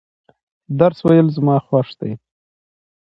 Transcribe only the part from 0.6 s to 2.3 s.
درس ویل زما خوښ دي.